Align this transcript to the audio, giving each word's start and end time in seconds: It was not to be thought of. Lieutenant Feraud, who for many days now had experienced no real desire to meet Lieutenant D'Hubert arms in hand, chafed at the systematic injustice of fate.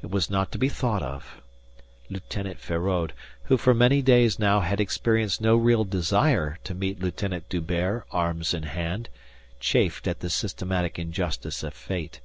It 0.00 0.10
was 0.10 0.30
not 0.30 0.50
to 0.52 0.58
be 0.58 0.70
thought 0.70 1.02
of. 1.02 1.42
Lieutenant 2.08 2.60
Feraud, 2.60 3.12
who 3.42 3.58
for 3.58 3.74
many 3.74 4.00
days 4.00 4.38
now 4.38 4.60
had 4.60 4.80
experienced 4.80 5.42
no 5.42 5.54
real 5.54 5.84
desire 5.84 6.58
to 6.64 6.74
meet 6.74 6.98
Lieutenant 7.02 7.50
D'Hubert 7.50 8.06
arms 8.10 8.54
in 8.54 8.62
hand, 8.62 9.10
chafed 9.58 10.06
at 10.08 10.20
the 10.20 10.30
systematic 10.30 10.98
injustice 10.98 11.62
of 11.62 11.74
fate. 11.74 12.22